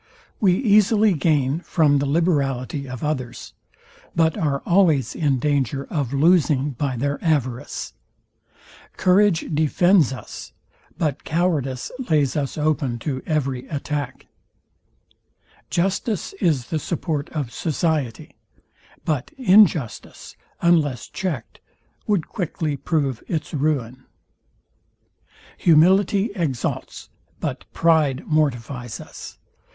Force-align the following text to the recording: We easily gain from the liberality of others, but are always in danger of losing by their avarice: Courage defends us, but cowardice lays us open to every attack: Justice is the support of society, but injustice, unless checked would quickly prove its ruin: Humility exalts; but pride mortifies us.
We 0.39 0.53
easily 0.55 1.13
gain 1.13 1.59
from 1.59 1.99
the 1.99 2.07
liberality 2.07 2.89
of 2.89 3.03
others, 3.03 3.53
but 4.15 4.35
are 4.35 4.63
always 4.65 5.13
in 5.13 5.37
danger 5.37 5.85
of 5.91 6.11
losing 6.11 6.71
by 6.71 6.97
their 6.97 7.23
avarice: 7.23 7.93
Courage 8.97 9.45
defends 9.53 10.11
us, 10.11 10.53
but 10.97 11.23
cowardice 11.23 11.91
lays 12.09 12.35
us 12.35 12.57
open 12.57 12.97
to 12.97 13.21
every 13.27 13.67
attack: 13.67 14.25
Justice 15.69 16.33
is 16.41 16.65
the 16.71 16.79
support 16.79 17.29
of 17.29 17.53
society, 17.53 18.33
but 19.05 19.29
injustice, 19.37 20.35
unless 20.63 21.07
checked 21.09 21.59
would 22.07 22.27
quickly 22.27 22.75
prove 22.75 23.21
its 23.27 23.53
ruin: 23.53 24.05
Humility 25.59 26.31
exalts; 26.35 27.09
but 27.39 27.71
pride 27.71 28.25
mortifies 28.25 28.99
us. 28.99 29.37